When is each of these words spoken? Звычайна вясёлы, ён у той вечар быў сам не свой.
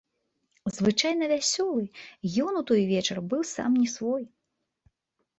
Звычайна 0.75 1.25
вясёлы, 1.33 1.83
ён 2.45 2.53
у 2.61 2.63
той 2.71 2.81
вечар 2.93 3.17
быў 3.33 3.41
сам 3.51 3.71
не 3.83 3.85
свой. 3.97 4.23